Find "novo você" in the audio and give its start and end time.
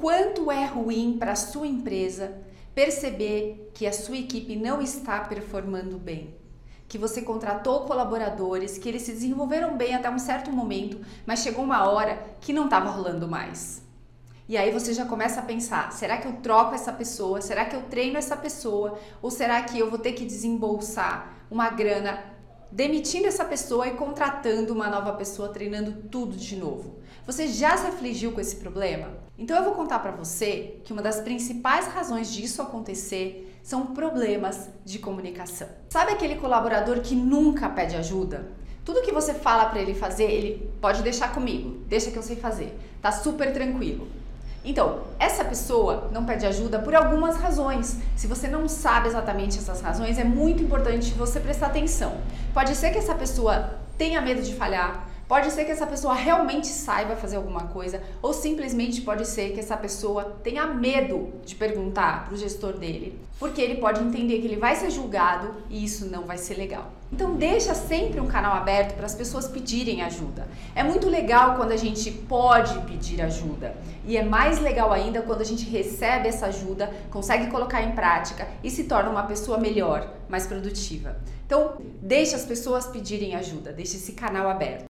26.56-27.48